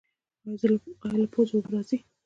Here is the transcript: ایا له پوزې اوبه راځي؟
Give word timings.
ایا 0.45 1.15
له 1.21 1.27
پوزې 1.33 1.53
اوبه 1.55 1.69
راځي؟ 1.73 1.97